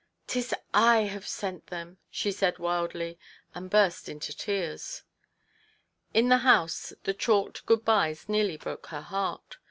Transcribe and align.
"'Tis 0.25 0.51
I 0.73 1.01
have 1.01 1.27
sent 1.27 1.67
them!" 1.67 1.99
she 2.09 2.31
said 2.31 2.57
wildly, 2.57 3.19
and 3.53 3.69
burst 3.69 4.09
into 4.09 4.35
tears. 4.35 5.03
In 6.11 6.27
the 6.27 6.39
house 6.39 6.91
the 7.03 7.13
chalked 7.13 7.67
Good 7.67 7.85
byes 7.85 8.27
nearly 8.27 8.57
broke 8.57 8.87
her 8.87 9.01
heart. 9.01 9.57